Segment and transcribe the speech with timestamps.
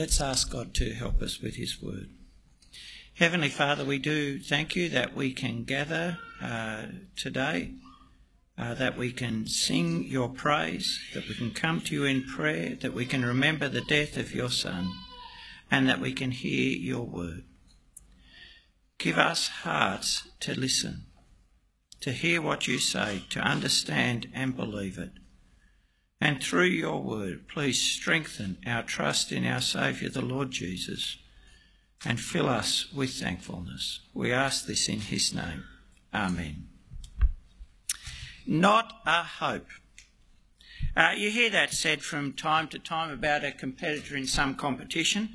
[0.00, 2.08] Let's ask God to help us with His word.
[3.16, 7.74] Heavenly Father, we do thank you that we can gather uh, today,
[8.56, 12.76] uh, that we can sing your praise, that we can come to you in prayer,
[12.76, 14.90] that we can remember the death of your Son,
[15.70, 17.44] and that we can hear your word.
[18.96, 21.08] Give us hearts to listen,
[22.00, 25.10] to hear what you say, to understand and believe it.
[26.20, 31.16] And through your word, please strengthen our trust in our Saviour, the Lord Jesus,
[32.04, 34.00] and fill us with thankfulness.
[34.12, 35.64] We ask this in his name.
[36.12, 36.68] Amen.
[38.46, 39.68] Not a hope.
[40.96, 45.30] Uh, you hear that said from time to time about a competitor in some competition.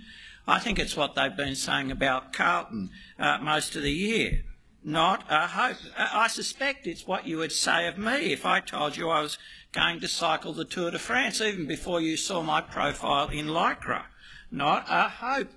[0.47, 4.43] I think it's what they've been saying about Carlton uh, most of the year.
[4.83, 5.77] Not a hope.
[5.97, 9.21] Uh, I suspect it's what you would say of me if I told you I
[9.21, 9.39] was
[9.75, 14.05] going to cycle the Tour de France, even before you saw my profile in Lycra.
[14.49, 15.51] Not a hope.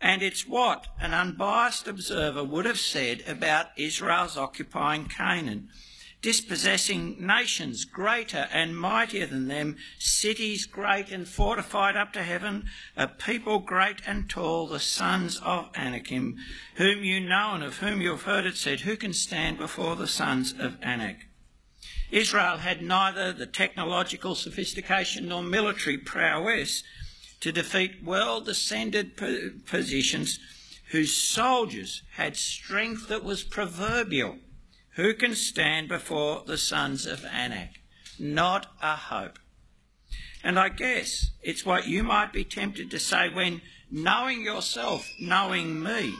[0.00, 5.68] And it's what an unbiased observer would have said about Israel's occupying Canaan
[6.24, 12.64] dispossessing nations greater and mightier than them, cities great and fortified up to heaven,
[12.96, 16.34] a people great and tall, the sons of Anakim,
[16.76, 19.96] whom you know and of whom you have heard it said, Who can stand before
[19.96, 21.26] the sons of Anak?
[22.14, 26.84] Israel had neither the technological sophistication nor military prowess
[27.40, 29.16] to defeat well descended
[29.66, 30.38] positions
[30.92, 34.38] whose soldiers had strength that was proverbial
[34.90, 37.80] who can stand before the sons of Anak?
[38.16, 39.40] Not a hope.
[40.44, 45.82] And I guess it's what you might be tempted to say when, knowing yourself, knowing
[45.82, 46.14] me,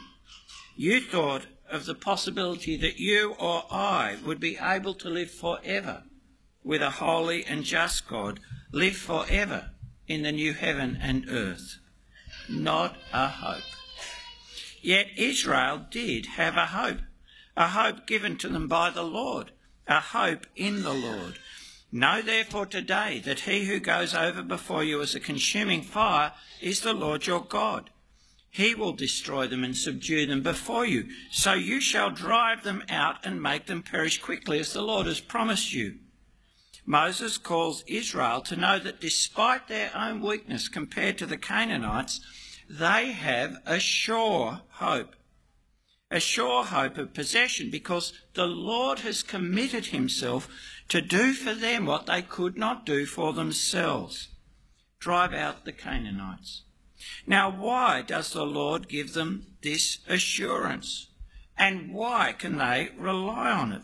[0.75, 6.05] you thought of the possibility that you or I would be able to live forever
[6.63, 8.41] with a holy and just God,
[8.73, 9.71] live forever
[10.07, 11.79] in the new heaven and earth.
[12.49, 13.63] Not a hope.
[14.81, 17.01] Yet Israel did have a hope
[17.57, 19.53] a hope given to them by the Lord,
[19.87, 21.39] a hope in the Lord.
[21.93, 26.81] Know therefore today that he who goes over before you as a consuming fire is
[26.81, 27.91] the Lord your God.
[28.55, 31.09] He will destroy them and subdue them before you.
[31.33, 35.19] So you shall drive them out and make them perish quickly, as the Lord has
[35.19, 35.97] promised you.
[36.87, 42.21] Moses calls Israel to know that despite their own weakness compared to the Canaanites,
[42.71, 45.17] they have a sure hope
[46.13, 50.49] a sure hope of possession because the Lord has committed himself
[50.89, 54.29] to do for them what they could not do for themselves
[55.01, 56.63] drive out the Canaanites.
[57.27, 61.09] Now, why does the Lord give them this assurance?
[61.57, 63.83] And why can they rely on it?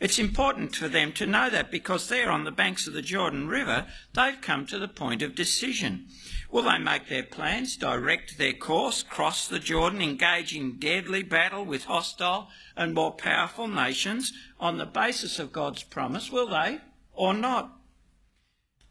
[0.00, 3.48] It's important for them to know that because they're on the banks of the Jordan
[3.48, 6.08] River, they've come to the point of decision.
[6.50, 11.64] Will they make their plans, direct their course, cross the Jordan, engage in deadly battle
[11.64, 16.30] with hostile and more powerful nations on the basis of God's promise?
[16.30, 16.80] Will they
[17.12, 17.75] or not?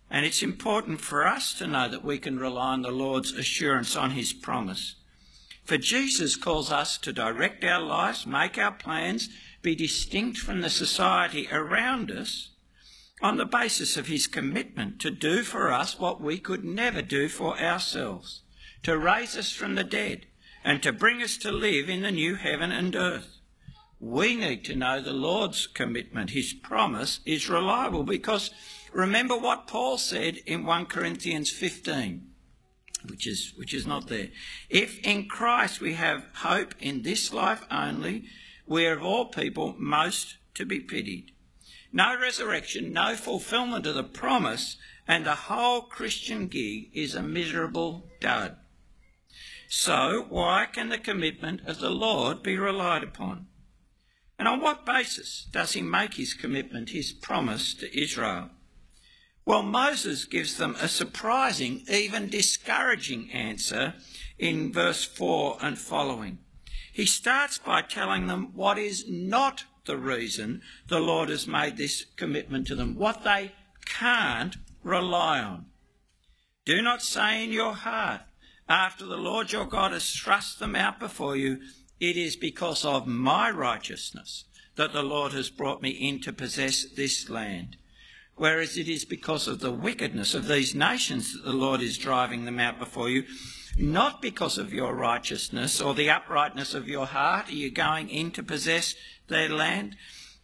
[0.09, 3.95] And it's important for us to know that we can rely on the Lord's assurance
[3.95, 4.95] on his promise.
[5.63, 9.29] For Jesus calls us to direct our lives, make our plans,
[9.63, 12.49] be distinct from the society around us
[13.21, 17.27] on the basis of his commitment to do for us what we could never do
[17.27, 18.41] for ourselves,
[18.83, 20.27] to raise us from the dead,
[20.63, 23.37] and to bring us to live in the new heaven and earth.
[23.99, 28.51] We need to know the Lord's commitment, his promise is reliable, because
[28.95, 32.31] remember what Paul said in 1 Corinthians 15.
[33.07, 34.29] Which is, which is not there.
[34.67, 38.23] If in Christ we have hope in this life only,
[38.66, 41.31] we are of all people most to be pitied
[41.95, 44.75] no resurrection, no fulfillment of the promise,
[45.07, 48.57] and the whole Christian gig is a miserable dud.
[49.69, 53.47] So, why can the commitment of the Lord be relied upon?
[54.38, 58.50] And on what basis does he make his commitment, his promise to Israel?
[59.45, 63.94] Well, Moses gives them a surprising, even discouraging answer
[64.40, 66.40] in verse 4 and following.
[66.91, 72.05] He starts by telling them what is not the reason the Lord has made this
[72.16, 73.52] commitment to them, what they
[73.85, 75.67] can't rely on.
[76.66, 78.22] Do not say in your heart,
[78.67, 81.59] after the Lord your God has thrust them out before you,
[81.99, 86.84] it is because of my righteousness that the Lord has brought me in to possess
[86.96, 87.78] this land.
[88.35, 92.46] Whereas it is because of the wickedness of these nations that the Lord is driving
[92.46, 93.23] them out before you.
[93.78, 98.32] Not because of your righteousness or the uprightness of your heart are you going in
[98.32, 98.96] to possess
[99.28, 99.96] their land,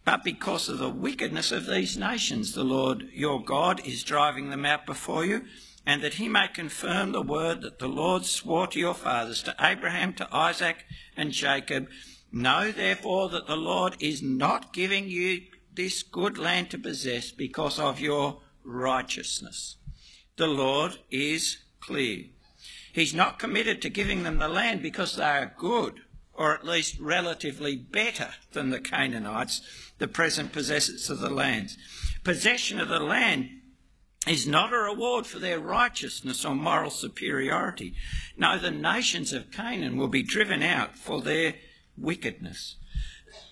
[0.04, 4.66] but because of the wickedness of these nations, the Lord your God is driving them
[4.66, 5.46] out before you.
[5.86, 9.56] and that he may confirm the word that the Lord swore to your fathers, to
[9.60, 10.86] Abraham, to Isaac,
[11.18, 11.88] and Jacob.
[12.32, 15.42] Know therefore that the Lord is not giving you
[15.74, 19.78] this good land to possess because of your righteousness.
[20.38, 22.26] The Lord is clear.
[22.94, 26.02] He's not committed to giving them the land because they are good,
[26.34, 29.62] or at least relatively better than the Canaanites,
[29.98, 31.78] the present possessors of the lands.
[32.24, 33.50] Possession of the land
[34.28, 37.94] is not a reward for their righteousness or moral superiority.
[38.38, 41.56] No, the nations of Canaan will be driven out for their
[41.98, 42.76] wickedness.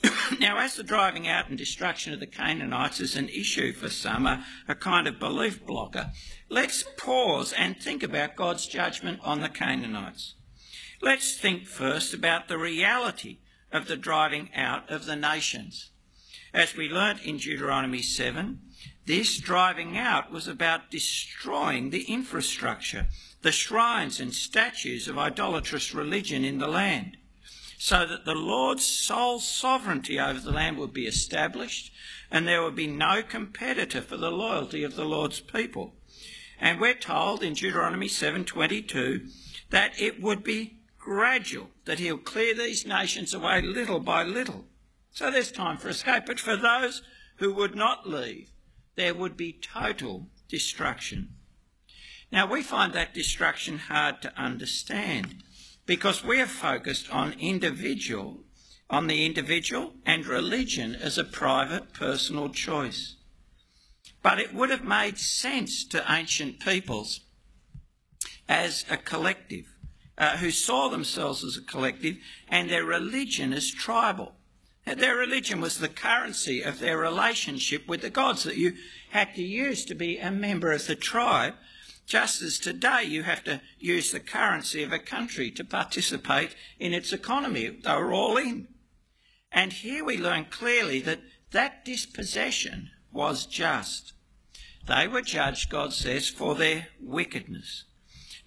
[0.40, 4.26] now, as the driving out and destruction of the Canaanites is an issue for some,
[4.26, 6.12] a, a kind of belief blocker,
[6.50, 10.36] let's pause and think about God's judgment on the Canaanites.
[11.02, 13.40] Let's think first about the reality
[13.72, 15.92] of the driving out of the nations.
[16.54, 18.60] As we learnt in Deuteronomy 7,
[19.06, 23.08] this driving out was about destroying the infrastructure,
[23.42, 27.18] the shrines and statues of idolatrous religion in the land,
[27.82, 31.94] so that the Lord's sole sovereignty over the land would be established
[32.30, 35.96] and there would be no competitor for the loyalty of the Lord's people.
[36.60, 39.32] And we're told in Deuteronomy 7:22
[39.70, 44.68] that it would be gradual, that he'll clear these nations away little by little.
[45.12, 46.26] So there's time for escape.
[46.26, 47.02] But for those
[47.38, 48.50] who would not leave,
[48.96, 51.30] there would be total destruction.
[52.30, 55.44] Now, we find that destruction hard to understand
[55.90, 58.38] because we are focused on individual,
[58.92, 63.16] on the individual and religion as a private personal choice.
[64.22, 67.22] But it would have made sense to ancient peoples
[68.48, 69.66] as a collective,
[70.16, 74.36] uh, who saw themselves as a collective and their religion as tribal.
[74.86, 78.74] Their religion was the currency of their relationship with the gods that you
[79.10, 81.56] had to use to be a member of the tribe,
[82.10, 86.92] just as today you have to use the currency of a country to participate in
[86.92, 87.68] its economy.
[87.68, 88.68] They were all in.
[89.52, 91.22] And here we learn clearly that
[91.52, 94.14] that dispossession was just.
[94.88, 97.86] They were judged, God says, for their wickedness.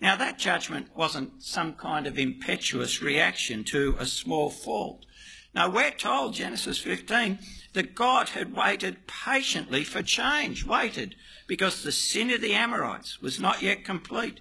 [0.00, 5.06] Now, that judgment wasn't some kind of impetuous reaction to a small fault.
[5.54, 7.38] Now, we're told, Genesis 15,
[7.72, 11.14] that God had waited patiently for change, waited
[11.46, 14.40] because the sin of the Amorites was not yet complete.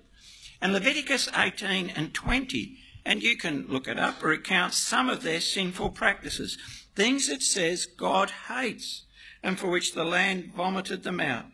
[0.61, 5.41] And Leviticus 18 and 20, and you can look it up, recounts some of their
[5.41, 6.57] sinful practices,
[6.95, 9.05] things it says God hates
[9.43, 11.45] and for which the land vomited them out.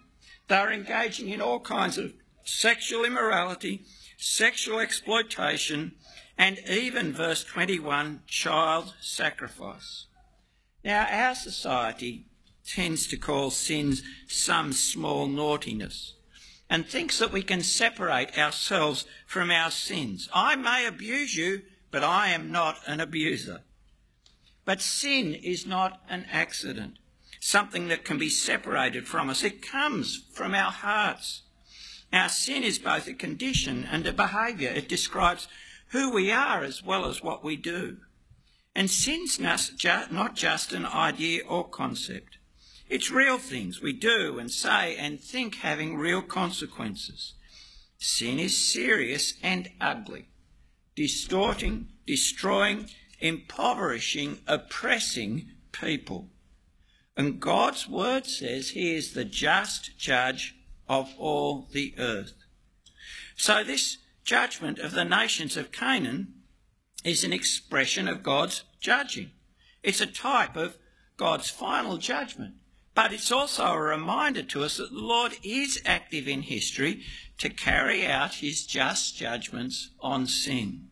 [0.48, 2.14] They are engaging in all kinds of
[2.44, 3.86] sexual immorality,
[4.18, 5.94] sexual exploitation,
[6.38, 10.07] and even, verse 21, child sacrifice.
[10.88, 12.28] Now, our society
[12.66, 16.14] tends to call sins some small naughtiness
[16.70, 20.30] and thinks that we can separate ourselves from our sins.
[20.34, 23.64] I may abuse you, but I am not an abuser.
[24.64, 27.00] But sin is not an accident,
[27.42, 29.44] something that can be separated from us.
[29.44, 31.42] It comes from our hearts.
[32.14, 34.70] Our sin is both a condition and a behaviour.
[34.70, 35.50] It describes
[35.88, 37.98] who we are as well as what we do.
[38.78, 42.38] And sin's not just an idea or concept.
[42.88, 47.34] It's real things we do and say and think having real consequences.
[47.98, 50.30] Sin is serious and ugly,
[50.96, 56.30] distorting, destroying, impoverishing, oppressing people.
[57.18, 60.56] And God's word says he is the just judge
[60.88, 62.36] of all the earth.
[63.36, 66.36] So this judgment of the nations of Canaan
[67.04, 69.32] is an expression of God's judging.
[69.84, 70.78] It's a type of
[71.18, 72.56] God's final judgment.
[72.94, 77.04] But it's also a reminder to us that the Lord is active in history
[77.38, 80.88] to carry out his just judgments on sin.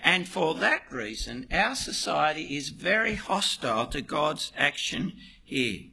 [0.00, 5.12] And for that reason, our society is very hostile to God's action
[5.44, 5.90] here.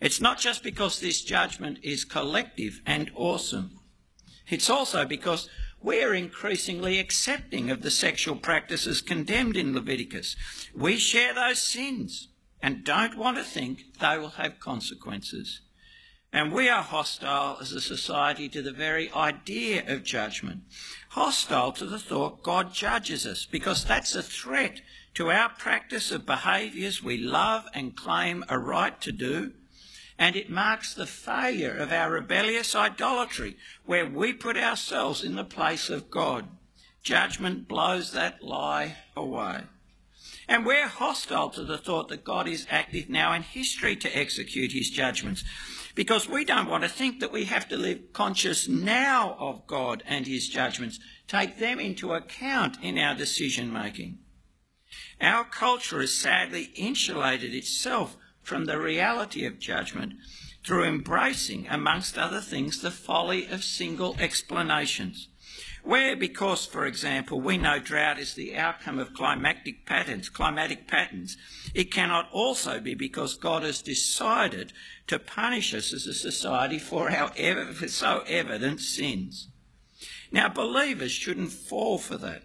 [0.00, 3.80] It's not just because this judgment is collective and awesome.
[4.48, 5.48] It's also because
[5.82, 10.36] we're increasingly accepting of the sexual practices condemned in Leviticus.
[10.74, 12.28] We share those sins
[12.60, 15.60] and don't want to think they will have consequences.
[16.32, 20.62] And we are hostile as a society to the very idea of judgment,
[21.10, 24.82] hostile to the thought God judges us, because that's a threat
[25.14, 29.52] to our practice of behaviours we love and claim a right to do,
[30.18, 33.56] and it marks the failure of our rebellious idolatry,
[33.86, 36.48] where we put ourselves in the place of God.
[37.02, 39.62] Judgment blows that lie away.
[40.48, 44.72] And we're hostile to the thought that God is active now in history to execute
[44.72, 45.44] his judgments,
[45.94, 50.02] because we don't want to think that we have to live conscious now of God
[50.06, 54.18] and his judgments, take them into account in our decision making.
[55.20, 58.16] Our culture has sadly insulated itself
[58.48, 60.14] from the reality of judgment
[60.64, 65.28] through embracing, amongst other things, the folly of single explanations.
[65.84, 71.36] Where, because, for example, we know drought is the outcome of climatic patterns, climatic patterns,
[71.74, 74.72] it cannot also be because God has decided
[75.06, 79.48] to punish us as a society for our ever, for so evident sins.
[80.32, 82.44] Now, believers shouldn't fall for that.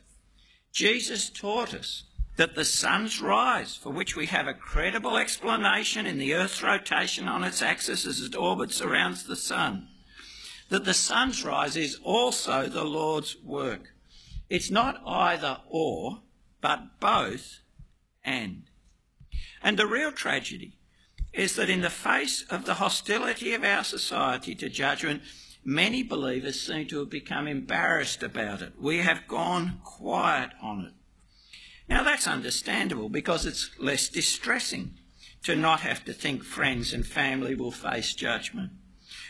[0.72, 2.04] Jesus taught us
[2.36, 7.28] that the sun's rise, for which we have a credible explanation in the Earth's rotation
[7.28, 9.88] on its axis as it orbits around the sun,
[10.70, 13.94] that the sun's rise is also the Lord's work.
[14.50, 16.22] It's not either or,
[16.62, 17.60] but both
[18.24, 18.64] and.
[19.62, 20.78] And the real tragedy
[21.32, 25.22] is that in the face of the hostility of our society to judgment,
[25.64, 28.74] many believers seem to have become embarrassed about it.
[28.80, 30.94] We have gone quiet on it.
[31.94, 34.96] Now that's understandable because it's less distressing
[35.44, 38.72] to not have to think friends and family will face judgment.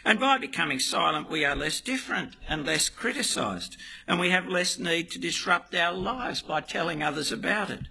[0.05, 3.75] And by becoming silent, we are less different and less criticised,
[4.07, 7.87] and we have less need to disrupt our lives by telling others about it.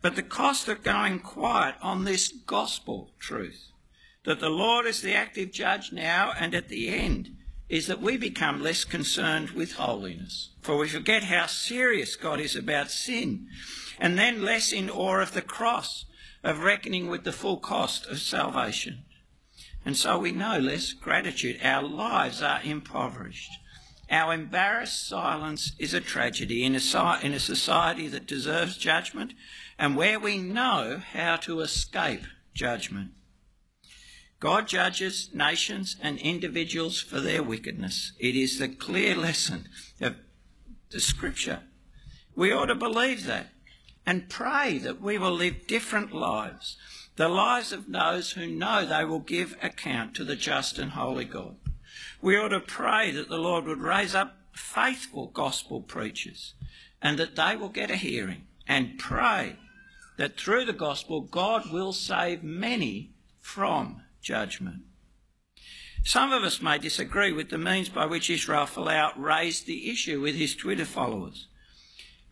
[0.00, 3.72] But the cost of going quiet on this gospel truth,
[4.24, 7.36] that the Lord is the active judge now and at the end,
[7.72, 12.54] is that we become less concerned with holiness, for we forget how serious God is
[12.54, 13.48] about sin,
[13.98, 16.04] and then less in awe of the cross,
[16.44, 19.04] of reckoning with the full cost of salvation.
[19.86, 21.60] And so we know less gratitude.
[21.62, 23.50] Our lives are impoverished.
[24.10, 29.32] Our embarrassed silence is a tragedy in a, in a society that deserves judgment
[29.78, 33.12] and where we know how to escape judgment.
[34.42, 38.10] God judges nations and individuals for their wickedness.
[38.18, 39.68] It is the clear lesson
[40.00, 40.16] of
[40.90, 41.60] the scripture.
[42.34, 43.52] We ought to believe that
[44.04, 46.76] and pray that we will live different lives,
[47.14, 51.24] the lives of those who know they will give account to the just and holy
[51.24, 51.54] God.
[52.20, 56.54] We ought to pray that the Lord would raise up faithful gospel preachers
[57.00, 59.54] and that they will get a hearing and pray
[60.16, 64.82] that through the gospel God will save many from judgment.
[66.04, 70.20] Some of us may disagree with the means by which Israel Folau raised the issue
[70.20, 71.46] with his Twitter followers.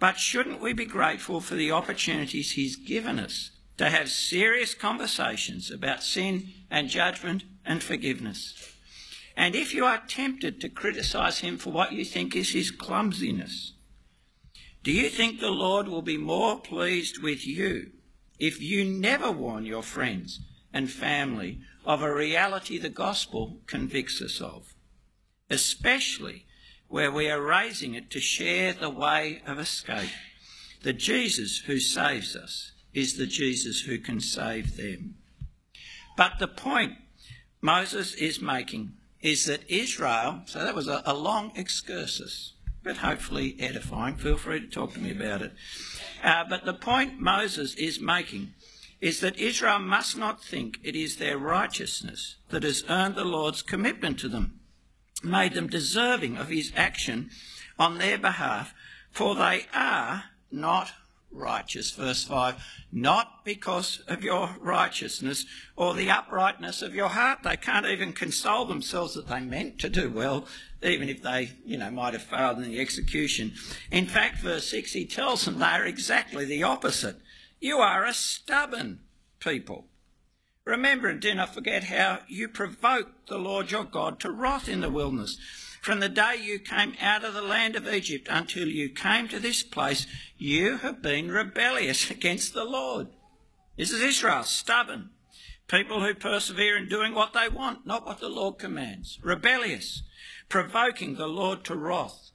[0.01, 5.71] But shouldn't we be grateful for the opportunities he's given us to have serious conversations
[5.71, 8.75] about sin and judgment and forgiveness?
[9.37, 13.75] And if you are tempted to criticise him for what you think is his clumsiness,
[14.83, 17.91] do you think the Lord will be more pleased with you
[18.39, 20.41] if you never warn your friends
[20.73, 24.75] and family of a reality the gospel convicts us of,
[25.51, 26.47] especially
[26.87, 30.13] where we are raising it to share the way of escape.
[30.85, 35.17] The Jesus who saves us is the Jesus who can save them.
[36.17, 36.93] But the point
[37.61, 42.53] Moses is making is that Israel, so that was a, a long excursus,
[42.85, 44.15] but hopefully edifying.
[44.15, 45.53] Feel free to talk to me about it.
[46.23, 48.55] Uh, but the point Moses is making
[49.01, 53.63] is that Israel must not think it is their righteousness that has earned the Lord's
[53.63, 54.61] commitment to them,
[55.23, 57.31] made them deserving of his action
[57.79, 58.75] on their behalf,
[59.11, 60.93] for they are not
[61.33, 61.93] righteous.
[61.93, 67.41] Verse 5 Not because of your righteousness or the uprightness of your heart.
[67.43, 70.47] They can't even console themselves that they meant to do well,
[70.83, 73.53] even if they, you know, might have failed in the execution.
[73.91, 77.17] In fact, verse 6, he tells them they are exactly the opposite.
[77.61, 79.01] You are a stubborn
[79.39, 79.87] people.
[80.65, 84.81] Remember and do not forget how you provoked the Lord your God to wrath in
[84.81, 85.39] the wilderness.
[85.83, 89.39] From the day you came out of the land of Egypt until you came to
[89.39, 90.07] this place,
[90.39, 93.09] you have been rebellious against the Lord.
[93.77, 95.11] This is Israel, stubborn.
[95.69, 99.19] People who persevere in doing what they want, not what the Lord commands.
[99.23, 100.03] Rebellious,
[100.49, 102.30] provoking the Lord to wrath.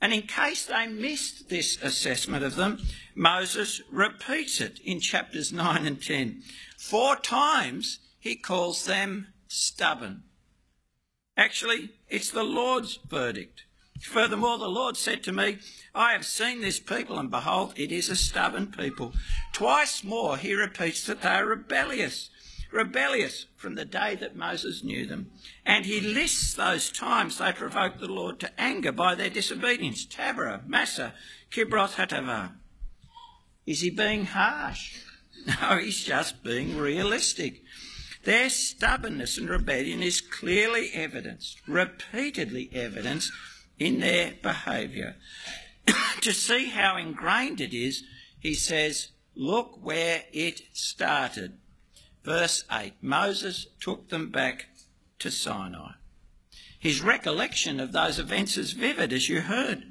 [0.00, 2.80] And in case they missed this assessment of them,
[3.14, 6.42] Moses repeats it in chapters 9 and 10.
[6.78, 10.24] Four times he calls them stubborn.
[11.36, 13.64] Actually, it's the Lord's verdict.
[14.00, 15.58] Furthermore, the Lord said to me,
[15.94, 19.14] I have seen this people, and behold, it is a stubborn people.
[19.52, 22.30] Twice more he repeats that they are rebellious
[22.76, 25.30] rebellious from the day that Moses knew them.
[25.64, 30.66] And he lists those times they provoked the Lord to anger by their disobedience Taberah,
[30.68, 31.14] Massah,
[31.50, 32.52] Kibroth Hattaavah.
[33.66, 35.00] Is he being harsh?
[35.60, 37.62] No, he's just being realistic.
[38.24, 43.30] Their stubbornness and rebellion is clearly evidenced, repeatedly evidenced
[43.78, 45.14] in their behaviour.
[46.20, 48.02] to see how ingrained it is,
[48.40, 51.58] he says, Look where it started.
[52.26, 54.66] Verse 8 Moses took them back
[55.20, 55.92] to Sinai.
[56.76, 59.84] His recollection of those events is vivid, as you heard.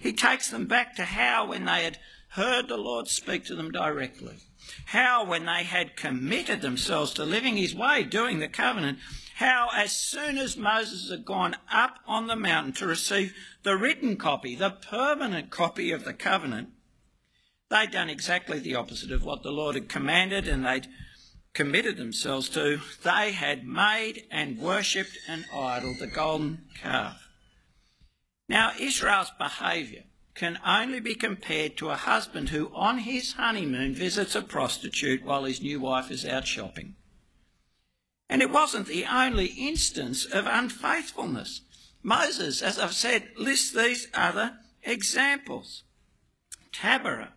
[0.00, 1.98] He takes them back to how, when they had
[2.30, 4.36] heard the Lord speak to them directly,
[4.86, 8.98] how, when they had committed themselves to living his way, doing the covenant,
[9.34, 13.34] how, as soon as Moses had gone up on the mountain to receive
[13.64, 16.68] the written copy, the permanent copy of the covenant,
[17.70, 20.86] they'd done exactly the opposite of what the Lord had commanded and they'd
[21.54, 22.80] committed themselves to.
[23.02, 27.28] They had made and worshipped an idol, the golden calf.
[28.48, 30.04] Now, Israel's behaviour
[30.34, 35.44] can only be compared to a husband who, on his honeymoon, visits a prostitute while
[35.44, 36.96] his new wife is out shopping.
[38.28, 41.62] And it wasn't the only instance of unfaithfulness.
[42.02, 45.84] Moses, as I've said, lists these other examples.
[46.72, 47.32] Taberah,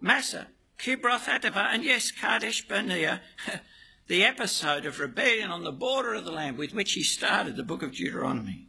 [0.00, 0.48] Massah,
[0.80, 3.20] Kibroth Hattaavah, and yes, Kadesh Barnea,
[4.08, 7.62] the episode of rebellion on the border of the land with which he started the
[7.62, 8.66] book of Deuteronomy.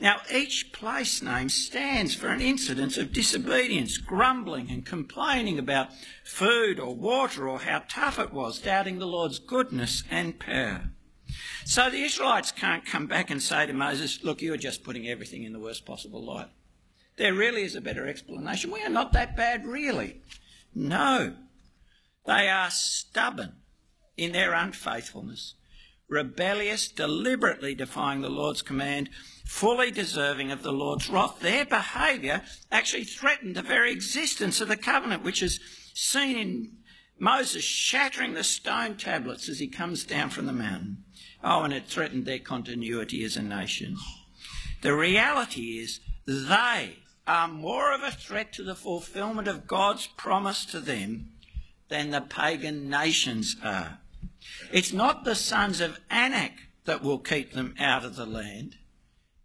[0.00, 5.90] Now, each place name stands for an incident of disobedience, grumbling and complaining about
[6.24, 10.90] food or water or how tough it was, doubting the Lord's goodness and power.
[11.64, 15.44] So the Israelites can't come back and say to Moses, Look, you're just putting everything
[15.44, 16.48] in the worst possible light.
[17.16, 18.72] There really is a better explanation.
[18.72, 20.20] We are not that bad, really.
[20.74, 21.34] No.
[22.26, 23.54] They are stubborn
[24.16, 25.54] in their unfaithfulness,
[26.08, 29.10] rebellious, deliberately defying the Lord's command,
[29.46, 31.40] fully deserving of the Lord's wrath.
[31.40, 35.60] Their behaviour actually threatened the very existence of the covenant, which is
[35.94, 36.72] seen in
[37.18, 41.04] Moses shattering the stone tablets as he comes down from the mountain.
[41.42, 43.96] Oh, and it threatened their continuity as a nation.
[44.82, 46.98] The reality is they
[47.28, 51.28] are more of a threat to the fulfilment of God's promise to them
[51.88, 53.98] than the pagan nations are.
[54.72, 56.52] It's not the sons of Anak
[56.86, 58.76] that will keep them out of the land.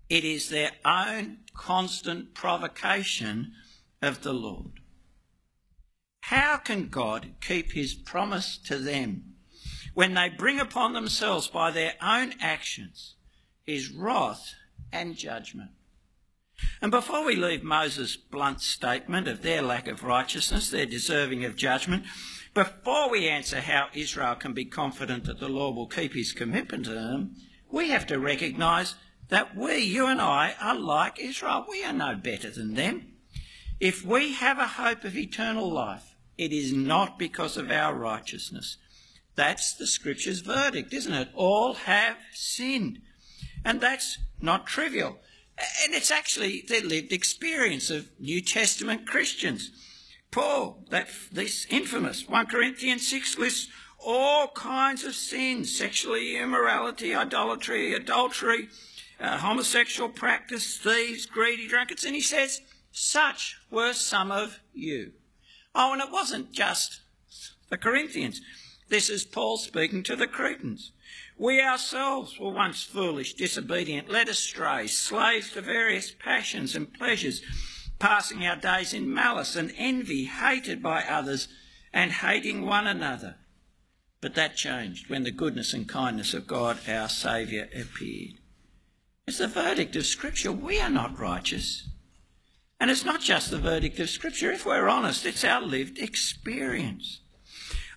[0.09, 3.53] It is their own constant provocation
[4.01, 4.79] of the Lord.
[6.21, 9.35] How can God keep his promise to them
[9.93, 13.15] when they bring upon themselves by their own actions
[13.65, 14.53] his wrath
[14.91, 15.71] and judgment?
[16.81, 21.55] And before we leave Moses' blunt statement of their lack of righteousness, their deserving of
[21.55, 22.05] judgment,
[22.53, 26.85] before we answer how Israel can be confident that the Lord will keep his commitment
[26.85, 27.35] to them,
[27.71, 28.95] we have to recognise
[29.29, 31.65] that we, you and I, are like Israel.
[31.67, 33.13] We are no better than them.
[33.79, 38.77] If we have a hope of eternal life, it is not because of our righteousness.
[39.35, 41.29] That's the scripture's verdict, isn't it?
[41.33, 42.99] All have sinned.
[43.65, 45.19] And that's not trivial.
[45.57, 49.71] And it's actually the lived experience of New Testament Christians.
[50.31, 57.93] Paul, that this infamous 1 Corinthians 6 lists all kinds of sins sexually immorality, idolatry,
[57.93, 58.67] adultery,
[59.19, 62.03] uh, homosexual practice, thieves, greedy, drunkards.
[62.03, 62.61] And he says,
[62.91, 65.13] Such were some of you.
[65.75, 67.01] Oh, and it wasn't just
[67.69, 68.41] the Corinthians.
[68.89, 70.91] This is Paul speaking to the Cretans.
[71.43, 77.41] We ourselves were once foolish, disobedient, led astray, slaves to various passions and pleasures,
[77.99, 81.49] passing our days in malice and envy, hated by others
[81.91, 83.35] and hating one another.
[84.21, 88.35] But that changed when the goodness and kindness of God, our Saviour, appeared.
[89.27, 90.53] It's the verdict of Scripture.
[90.53, 91.89] We are not righteous.
[92.79, 94.53] And it's not just the verdict of Scripture.
[94.53, 97.19] If we're honest, it's our lived experience.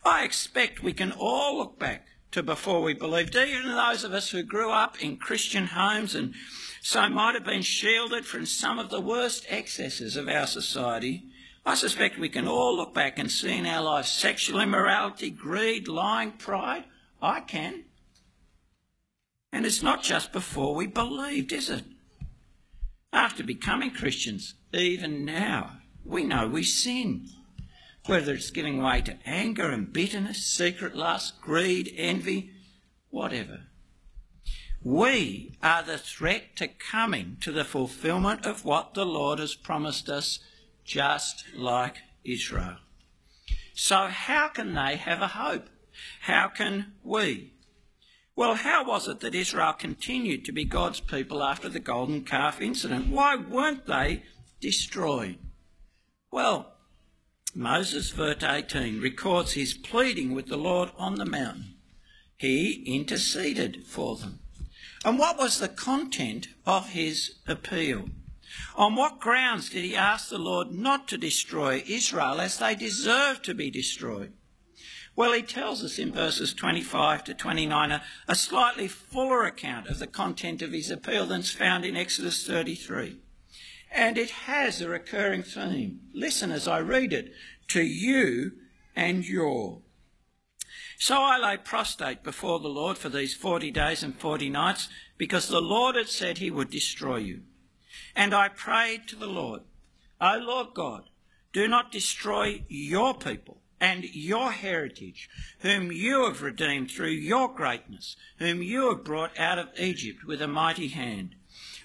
[0.05, 4.29] I expect we can all look back to before we believed, even those of us
[4.29, 6.35] who grew up in Christian homes and
[6.83, 11.25] so might have been shielded from some of the worst excesses of our society.
[11.64, 15.88] I suspect we can all look back and see in our lives sexual immorality, greed,
[15.88, 16.85] lying, pride.
[17.22, 17.85] I can.
[19.51, 21.85] And it's not just before we believed, is it?
[23.14, 27.31] After becoming Christians, even now, we know we sin.
[28.07, 32.53] Whether it's giving way to anger and bitterness, secret lust, greed, envy,
[33.11, 33.64] whatever.
[34.83, 40.09] We are the threat to coming to the fulfilment of what the Lord has promised
[40.09, 40.38] us,
[40.85, 42.77] just like Israel.
[43.75, 45.69] So, how can they have a hope?
[46.21, 47.55] How can we?
[48.37, 52.61] Well, how was it that Israel continued to be God's people after the golden calf
[52.61, 53.09] incident?
[53.09, 54.23] Why weren't they
[54.61, 55.38] destroyed?
[56.31, 56.76] Well,
[57.57, 61.77] Moses, verse 18, records his pleading with the Lord on the mountain.
[62.37, 64.40] he interceded for them.
[65.07, 68.11] And what was the content of his appeal?
[68.75, 73.40] On what grounds did he ask the Lord not to destroy Israel as they deserve
[73.42, 74.35] to be destroyed?
[75.14, 79.99] Well, he tells us in verses 25 to 29 a, a slightly fuller account of
[79.99, 83.16] the content of his appeal than's found in Exodus 33.
[83.97, 86.01] And it has a recurring theme.
[86.13, 87.33] Listen as I read it
[87.69, 88.53] to you
[88.95, 89.81] and your.
[90.99, 95.49] So I lay prostrate before the Lord for these forty days and forty nights, because
[95.49, 97.41] the Lord had said he would destroy you.
[98.15, 99.63] And I prayed to the Lord,
[100.21, 101.05] O Lord God,
[101.55, 105.29] do not destroy your people and your heritage,
[105.61, 110.43] whom you have redeemed through your greatness, whom you have brought out of Egypt with
[110.43, 111.35] a mighty hand.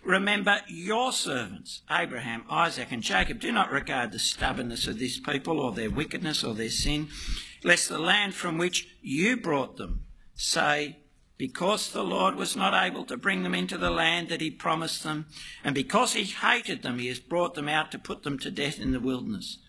[0.03, 3.39] Remember your servants, Abraham, Isaac, and Jacob.
[3.39, 7.09] Do not regard the stubbornness of this people or their wickedness or their sin,
[7.63, 10.97] lest the land from which you brought them say,
[11.37, 15.03] because the Lord was not able to bring them into the land that he promised
[15.03, 15.27] them,
[15.63, 18.79] and because he hated them, he has brought them out to put them to death
[18.79, 19.59] in the wilderness.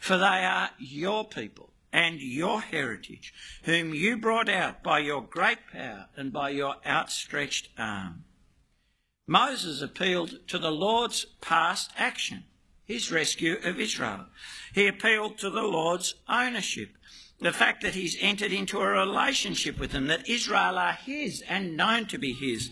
[0.00, 3.32] For they are your people and your heritage,
[3.64, 8.24] whom you brought out by your great power and by your outstretched arm.
[9.30, 12.44] Moses appealed to the Lord's past action,
[12.86, 14.24] his rescue of Israel.
[14.72, 16.96] He appealed to the Lord's ownership
[17.38, 21.76] the fact that he's entered into a relationship with them, that Israel are his and
[21.76, 22.70] known to be his.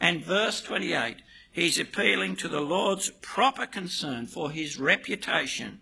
[0.00, 1.16] And verse 28,
[1.52, 5.80] he's appealing to the Lord's proper concern for his reputation,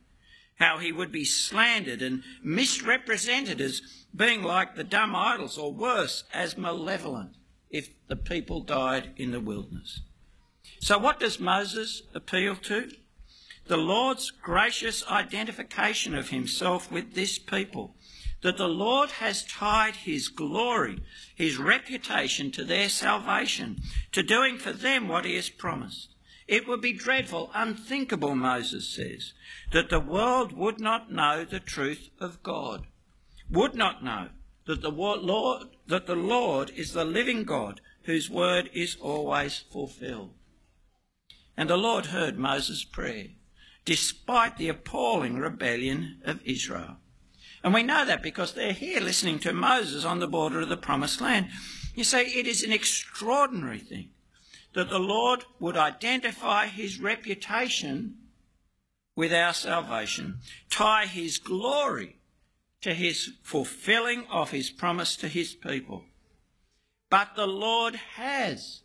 [0.56, 3.80] how he would be slandered and misrepresented as
[4.12, 7.36] being like the dumb idols, or worse, as malevolent
[7.70, 10.00] if the people died in the wilderness.
[10.80, 12.90] So, what does Moses appeal to?
[13.66, 17.96] The Lord's gracious identification of himself with this people
[18.42, 21.00] that the Lord has tied his glory,
[21.34, 23.80] his reputation to their salvation,
[24.12, 26.14] to doing for them what he has promised.
[26.46, 29.32] It would be dreadful, unthinkable, Moses says,
[29.72, 32.86] that the world would not know the truth of God,
[33.50, 34.28] would not know
[34.66, 40.34] that the Lord, that the Lord is the living God whose word is always fulfilled.
[41.56, 43.28] And the Lord heard Moses' prayer,
[43.84, 46.96] despite the appalling rebellion of Israel.
[47.64, 50.76] And we know that because they're here listening to Moses on the border of the
[50.76, 51.48] promised land.
[51.94, 54.10] You see, it is an extraordinary thing
[54.74, 58.18] that the Lord would identify his reputation
[59.16, 62.18] with our salvation, tie his glory
[62.82, 66.04] to his fulfilling of his promise to his people.
[67.08, 68.82] But the Lord has,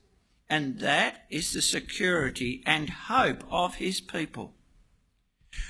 [0.52, 4.54] and that is the security and hope of his people.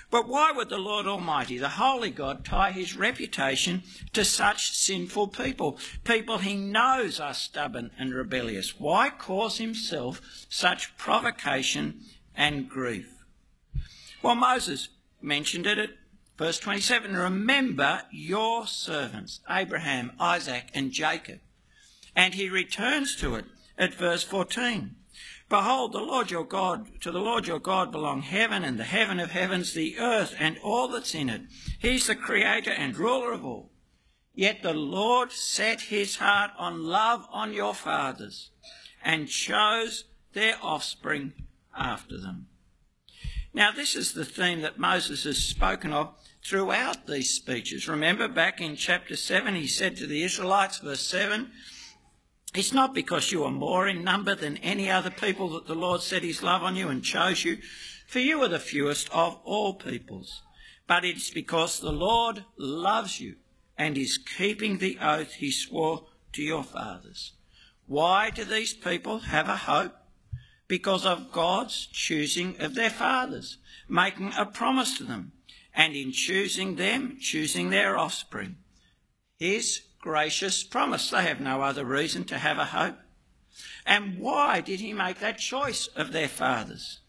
[0.10, 5.28] But why would the Lord Almighty, the Holy God, tie his reputation to such sinful
[5.28, 5.78] people?
[6.04, 8.80] People he knows are stubborn and rebellious.
[8.80, 12.02] Why cause himself such provocation
[12.36, 13.24] and grief?
[14.24, 14.90] Well, Moses
[15.22, 15.92] mentioned it at
[16.40, 21.40] verse 27 Remember your servants, Abraham, Isaac, and Jacob.
[22.16, 23.46] And he returns to it
[23.78, 24.96] at verse 14.
[25.50, 29.20] Behold, the Lord your God, to the Lord your God belong heaven and the heaven
[29.20, 31.42] of heavens, the earth and all that's in it.
[31.80, 33.72] He's the creator and ruler of all.
[34.34, 38.52] Yet the Lord set his heart on love on your fathers
[39.04, 41.34] and chose their offspring
[41.78, 42.48] after them.
[43.54, 47.90] Now, this is the theme that Moses has spoken of throughout these speeches.
[47.90, 51.52] Remember back in chapter 7, he said to the Israelites, verse 7,
[52.54, 56.02] it's not because you are more in number than any other people that the Lord
[56.02, 57.60] set his love on you and chose you,
[58.08, 60.42] for you are the fewest of all peoples.
[60.86, 63.36] But it's because the Lord loves you
[63.78, 67.34] and is keeping the oath he swore to your fathers.
[67.88, 69.96] Why do these people have a hope?
[70.68, 75.32] Because of God's choosing of their fathers, making a promise to them,
[75.74, 78.58] and in choosing them, choosing their offspring.
[79.38, 81.10] His gracious promise.
[81.10, 82.98] They have no other reason to have a hope.
[83.86, 87.00] And why did he make that choice of their fathers?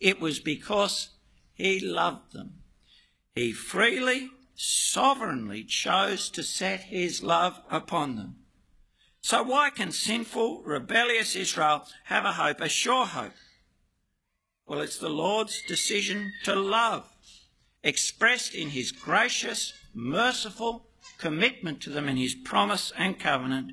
[0.00, 1.10] It was because
[1.54, 2.60] he loved them.
[3.34, 8.36] He freely, sovereignly chose to set his love upon them.
[9.20, 13.32] So why can sinful, rebellious Israel have a hope, a sure hope?
[14.66, 17.08] Well, it's the Lord's decision to love,
[17.82, 23.72] expressed in his gracious, merciful, commitment to them in his promise and covenant,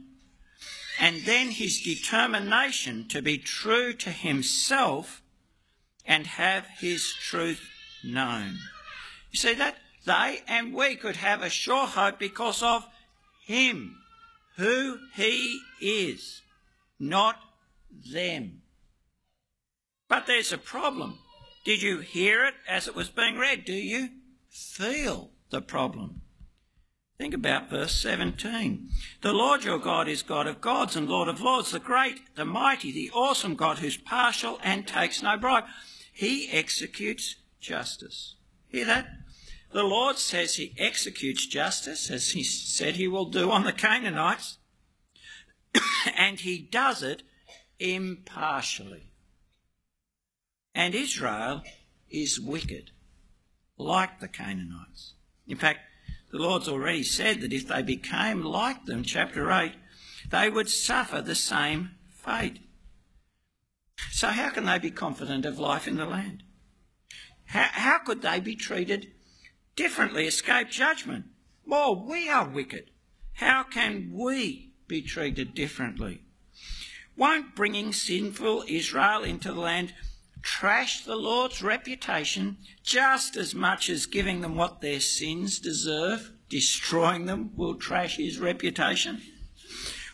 [1.00, 5.22] and then his determination to be true to himself
[6.06, 7.68] and have his truth
[8.04, 8.58] known.
[9.32, 9.78] You see that?
[10.06, 12.88] They and we could have a sure hope because of
[13.46, 13.98] him
[14.58, 16.42] who he is,
[17.00, 17.38] not
[18.12, 18.62] them.
[20.08, 21.20] But there's a problem.
[21.64, 23.66] Did you hear it as it was being read?
[23.66, 24.10] Do you
[24.50, 26.21] feel the problem?
[27.22, 28.90] Think about verse 17.
[29.22, 32.46] The Lord your God is God of gods and Lord of lords, the great, the
[32.46, 35.66] mighty, the awesome God who's partial and takes no bribe.
[36.12, 38.38] He executes justice.
[38.70, 39.06] Hear that?
[39.72, 44.58] The Lord says he executes justice as he said he will do on the Canaanites,
[46.18, 47.22] and he does it
[47.80, 49.12] impartially.
[50.74, 51.62] And Israel
[52.10, 52.90] is wicked,
[53.78, 55.14] like the Canaanites.
[55.48, 55.82] In fact,
[56.32, 59.74] the Lord's already said that if they became like them, chapter 8,
[60.30, 62.60] they would suffer the same fate.
[64.12, 66.44] So, how can they be confident of life in the land?
[67.46, 69.12] How, how could they be treated
[69.76, 71.26] differently, escape judgment?
[71.66, 72.92] Well, we are wicked.
[73.34, 76.22] How can we be treated differently?
[77.18, 79.94] Won't bringing sinful Israel into the land
[80.42, 87.26] trash the Lord's reputation just as much as giving them what their sins deserve, destroying
[87.26, 89.22] them, will trash his reputation?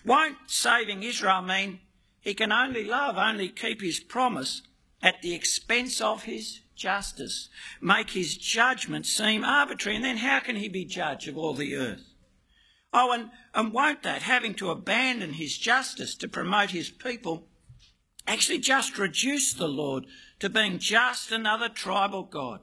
[0.05, 1.79] Won't saving Israel mean
[2.19, 4.61] he can only love, only keep his promise
[5.01, 7.49] at the expense of his justice,
[7.81, 11.75] make his judgment seem arbitrary, and then how can he be judge of all the
[11.75, 12.13] earth?
[12.93, 17.47] Oh, and, and won't that, having to abandon his justice to promote his people,
[18.27, 20.05] actually just reduce the Lord
[20.39, 22.59] to being just another tribal God,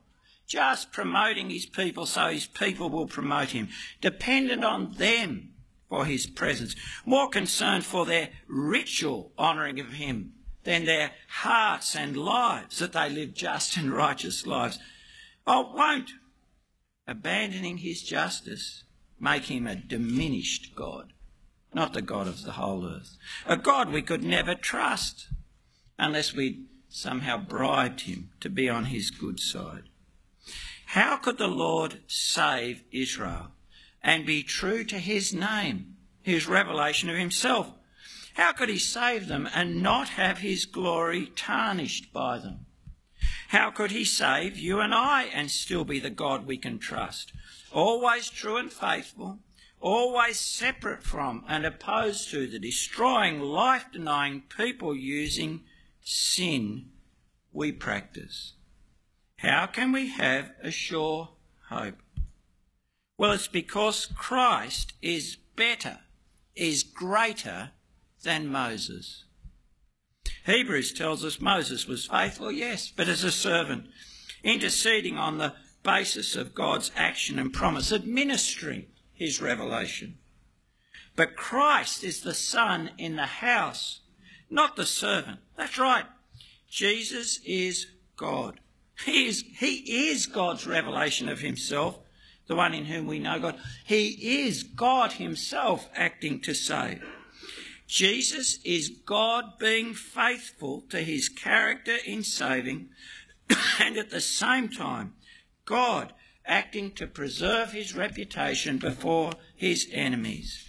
[0.46, 3.68] just promoting his people so his people will promote him,
[4.00, 5.54] dependent on them
[5.88, 10.32] for his presence, more concerned for their ritual honouring of him
[10.64, 14.78] than their hearts and lives that they live just and righteous lives.
[15.46, 16.10] Oh, won't.
[17.06, 18.84] Abandoning his justice
[19.20, 21.12] make him a diminished God,
[21.74, 25.28] not the God of the whole earth, a God we could never trust
[25.98, 29.84] unless we somehow bribed him to be on his good side.
[30.86, 33.48] How could the Lord save Israel
[34.02, 37.72] and be true to his name, his revelation of himself?
[38.34, 42.66] How could he save them and not have his glory tarnished by them?
[43.48, 47.32] How could he save you and I and still be the God we can trust?
[47.72, 49.38] Always true and faithful,
[49.80, 55.62] always separate from and opposed to the destroying, life denying people using
[56.04, 56.90] sin
[57.52, 58.52] we practice.
[59.38, 61.30] How can we have a sure
[61.68, 61.96] hope?
[63.18, 65.98] Well, it's because Christ is better,
[66.54, 67.70] is greater
[68.22, 69.24] than Moses.
[70.46, 73.86] Hebrews tells us Moses was faithful, yes, but as a servant,
[74.42, 80.18] interceding on the basis of God's action and promise, administering his revelation.
[81.16, 84.00] But Christ is the son in the house
[84.50, 85.40] not the servant.
[85.56, 86.04] That's right.
[86.68, 87.86] Jesus is
[88.16, 88.60] God.
[89.04, 91.98] He is, he is God's revelation of himself,
[92.46, 93.58] the one in whom we know God.
[93.84, 97.02] He is God himself acting to save.
[97.86, 102.88] Jesus is God being faithful to his character in saving,
[103.78, 105.14] and at the same time,
[105.64, 106.12] God
[106.46, 110.66] acting to preserve his reputation before his enemies.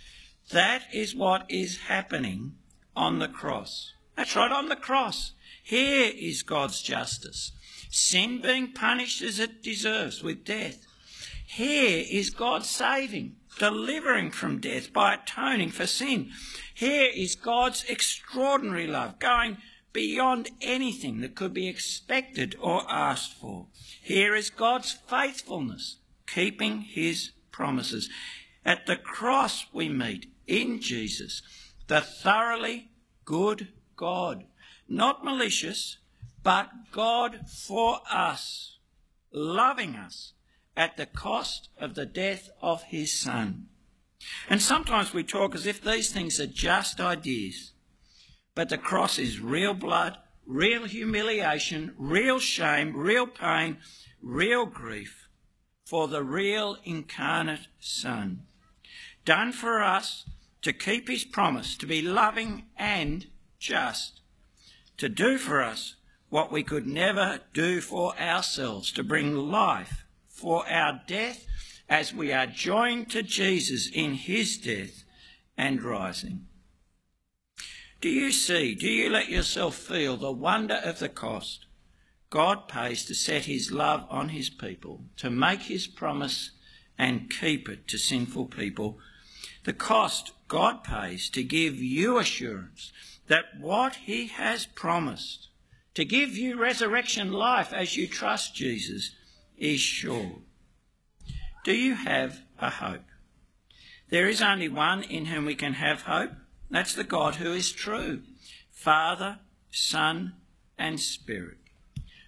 [0.52, 2.56] That is what is happening
[2.95, 3.94] on the cross.
[4.15, 5.34] That's right, on the cross.
[5.63, 7.51] Here is God's justice.
[7.89, 10.86] Sin being punished as it deserves with death.
[11.45, 16.32] Here is God saving, delivering from death by atoning for sin.
[16.73, 19.58] Here is God's extraordinary love, going
[19.93, 23.67] beyond anything that could be expected or asked for.
[24.01, 28.10] Here is God's faithfulness, keeping his promises.
[28.65, 31.41] At the cross we meet in Jesus
[31.88, 32.89] the thoroughly
[33.23, 34.45] good God,
[34.88, 35.97] not malicious,
[36.43, 38.77] but God for us,
[39.31, 40.34] loving us
[40.77, 43.67] at the cost of the death of his Son.
[44.49, 47.71] And sometimes we talk as if these things are just ideas,
[48.53, 53.77] but the cross is real blood, real humiliation, real shame, real pain,
[54.21, 55.29] real grief
[55.86, 58.43] for the real incarnate Son.
[59.23, 60.25] Done for us
[60.62, 63.27] to keep his promise, to be loving and
[63.65, 64.21] just,
[64.97, 65.95] to do for us
[66.30, 71.45] what we could never do for ourselves, to bring life for our death
[71.89, 75.04] as we are joined to Jesus in his death
[75.58, 76.45] and rising.
[78.01, 81.65] Do you see, do you let yourself feel the wonder of the cost
[82.30, 86.51] God pays to set his love on his people, to make his promise
[86.97, 88.99] and keep it to sinful people?
[89.63, 92.91] The cost God pays to give you assurance
[93.27, 95.49] that what He has promised,
[95.93, 99.11] to give you resurrection life as you trust Jesus,
[99.57, 100.39] is sure.
[101.63, 103.05] Do you have a hope?
[104.09, 106.31] There is only one in whom we can have hope.
[106.69, 108.21] That's the God who is true
[108.71, 109.39] Father,
[109.71, 110.33] Son,
[110.77, 111.57] and Spirit.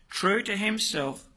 [0.10, 1.27] True to Himself,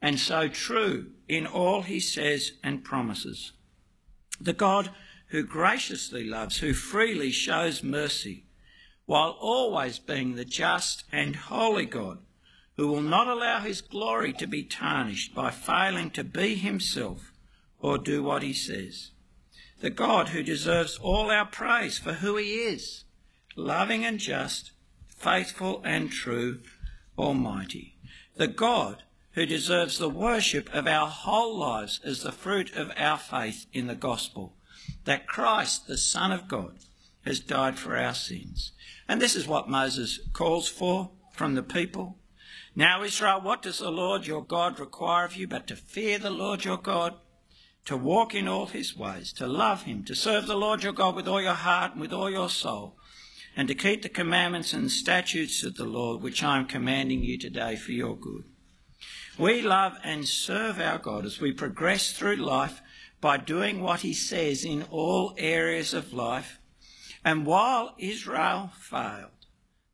[0.00, 3.52] and so true in all He says and promises.
[4.40, 4.90] The God
[5.28, 8.43] who graciously loves, who freely shows mercy,
[9.06, 12.18] while always being the just and holy God,
[12.76, 17.32] who will not allow his glory to be tarnished by failing to be himself
[17.78, 19.10] or do what he says.
[19.80, 23.04] The God who deserves all our praise for who he is,
[23.56, 24.72] loving and just,
[25.08, 26.60] faithful and true,
[27.18, 27.96] almighty.
[28.36, 33.18] The God who deserves the worship of our whole lives as the fruit of our
[33.18, 34.56] faith in the gospel
[35.04, 36.78] that Christ, the Son of God,
[37.24, 38.72] has died for our sins.
[39.08, 42.18] And this is what Moses calls for from the people.
[42.76, 46.30] Now, Israel, what does the Lord your God require of you but to fear the
[46.30, 47.14] Lord your God,
[47.84, 51.14] to walk in all his ways, to love him, to serve the Lord your God
[51.14, 52.96] with all your heart and with all your soul,
[53.56, 57.38] and to keep the commandments and statutes of the Lord, which I am commanding you
[57.38, 58.44] today for your good.
[59.38, 62.80] We love and serve our God as we progress through life
[63.20, 66.58] by doing what he says in all areas of life.
[67.24, 69.30] And while Israel failed,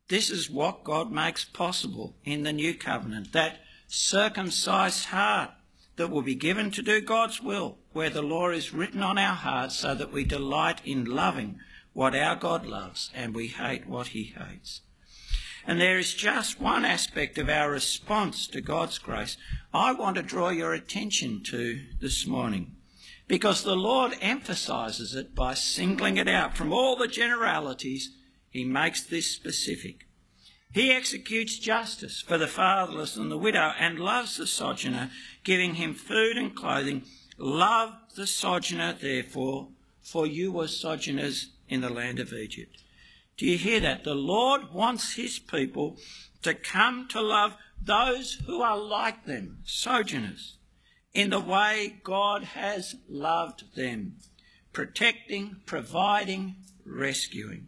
[0.09, 5.51] this is what God makes possible in the new covenant that circumcised heart
[5.95, 9.35] that will be given to do God's will, where the law is written on our
[9.35, 11.59] hearts so that we delight in loving
[11.93, 14.81] what our God loves and we hate what he hates.
[15.65, 19.37] And there is just one aspect of our response to God's grace
[19.73, 22.75] I want to draw your attention to this morning
[23.27, 28.11] because the Lord emphasises it by singling it out from all the generalities.
[28.49, 30.07] He makes this specific.
[30.73, 35.11] He executes justice for the fatherless and the widow and loves the sojourner,
[35.43, 37.03] giving him food and clothing.
[37.37, 39.69] Love the sojourner, therefore,
[40.01, 42.83] for you were sojourners in the land of Egypt.
[43.37, 44.03] Do you hear that?
[44.03, 45.97] The Lord wants his people
[46.41, 50.57] to come to love those who are like them, sojourners
[51.13, 54.17] in the way God has loved them,
[54.73, 57.67] protecting, providing, rescuing.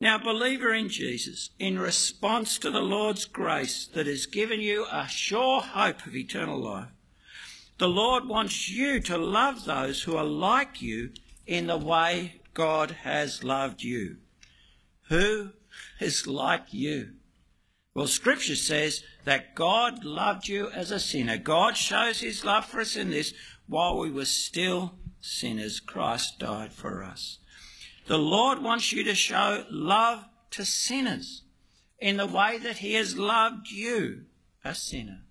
[0.00, 5.08] Now, believer in Jesus, in response to the Lord's grace that has given you a
[5.08, 6.90] sure hope of eternal life,
[7.78, 11.12] the Lord wants you to love those who are like you
[11.46, 14.16] in the way God has loved you.
[15.08, 15.50] Who
[16.00, 17.15] is like you?
[17.96, 21.38] Well, Scripture says that God loved you as a sinner.
[21.38, 23.32] God shows his love for us in this
[23.66, 27.38] while we were still sinners, Christ died for us.
[28.06, 31.44] The Lord wants you to show love to sinners
[31.98, 34.26] in the way that he has loved you,
[34.62, 35.22] a sinner.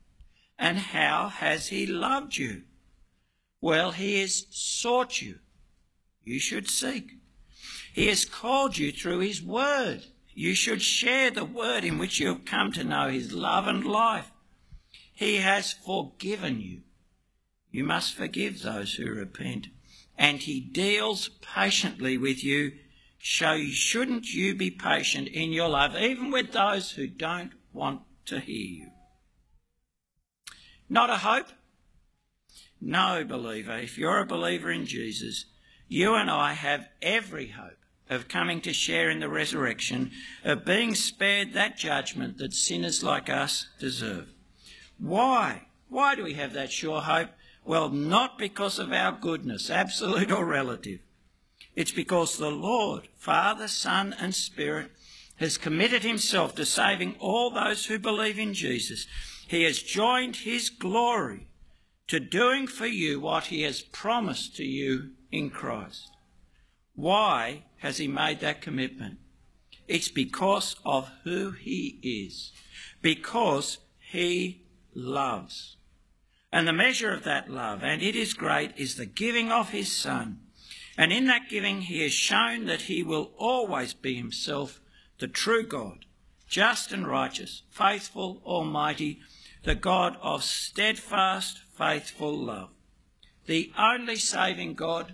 [0.58, 2.64] And how has he loved you?
[3.62, 5.38] Well, he has sought you.
[6.24, 7.12] You should seek.
[7.94, 10.04] He has called you through his word.
[10.38, 13.86] You should share the word in which you have come to know his love and
[13.86, 14.32] life.
[15.14, 16.82] He has forgiven you.
[17.72, 19.68] You must forgive those who repent.
[20.18, 22.74] And he deals patiently with you.
[23.22, 28.42] So shouldn't you be patient in your love, even with those who don't want to
[28.42, 28.90] hear you?
[30.90, 31.48] Not a hope?
[32.82, 33.78] No, believer.
[33.78, 35.46] If you're a believer in Jesus,
[35.88, 40.12] you and I have every hope of coming to share in the resurrection,
[40.44, 44.28] of being spared that judgment that sinners like us deserve.
[45.00, 45.64] Why?
[45.90, 47.30] Why do we have that sure hope?
[47.64, 51.00] Well, not because of our goodness, absolute or relative.
[51.76, 54.92] It's because the Lord, Father, Son, and Spirit,
[55.38, 59.08] has committed himself to saving all those who believe in Jesus.
[59.48, 61.48] He has joined his glory
[62.08, 66.15] to doing for you what he has promised to you in Christ.
[66.96, 69.20] Why has he made that commitment?
[69.88, 72.52] It's because of who he is,
[73.02, 75.78] because he loves.
[76.52, 79.92] And the measure of that love, and it is great, is the giving of his
[79.92, 80.40] Son.
[80.98, 84.80] And in that giving, he has shown that he will always be himself,
[85.20, 86.06] the true God,
[86.48, 89.20] just and righteous, faithful, almighty,
[89.64, 92.70] the God of steadfast, faithful love,
[93.46, 95.14] the only saving God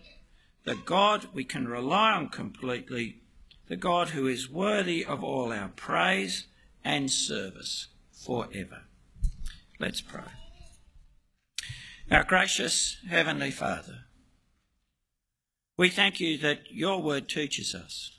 [0.64, 3.22] the God we can rely on completely,
[3.68, 6.47] the God who is worthy of all our praise
[6.84, 8.84] and service forever.
[9.80, 10.24] Let's pray.
[12.09, 14.05] Our gracious Heavenly Father,
[15.82, 18.12] We thank you that your word teaches us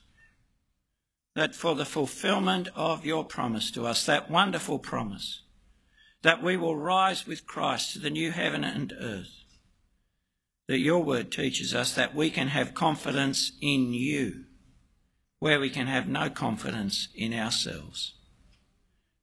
[1.37, 5.43] that for the fulfillment of your promise to us, that wonderful promise,
[6.23, 9.42] that we will rise with Christ to the new heaven and earth,
[10.73, 14.45] that your word teaches us that we can have confidence in you
[15.39, 18.15] where we can have no confidence in ourselves.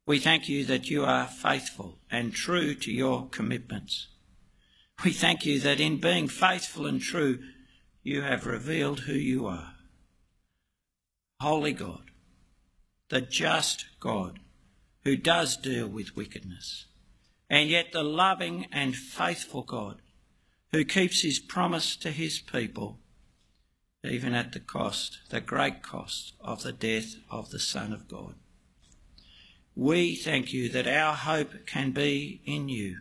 [0.06, 4.10] We thank you that you are faithful and true to your commitments.
[5.04, 7.40] We thank you that in being faithful and true,
[8.04, 9.74] you have revealed who you are.
[11.40, 12.12] Holy God,
[13.10, 14.40] the just God
[15.04, 16.86] who does deal with wickedness,
[17.50, 20.04] and yet the loving and faithful God
[20.72, 23.00] who keeps his promise to his people
[24.04, 28.36] even at the cost, the great cost of the death of the Son of God.
[29.76, 33.00] We thank you that our hope can be in you.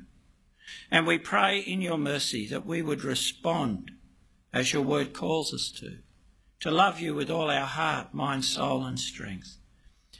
[0.90, 3.92] And we pray in your mercy that we would respond
[4.52, 5.98] as your word calls us to,
[6.60, 9.58] to love you with all our heart, mind, soul, and strength,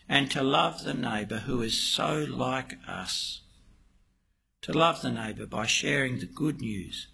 [0.09, 3.43] and to love the neighbour who is so like us.
[4.63, 7.09] To love the neighbour by sharing the good news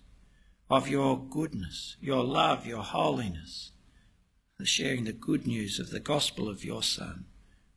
[0.71, 3.73] of your goodness, your love, your holiness,
[4.59, 7.27] the sharing the good news of the gospel of your Son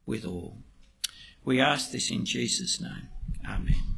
[0.06, 0.64] with all.
[1.44, 3.10] We ask this in Jesus' name.
[3.48, 3.97] Amen.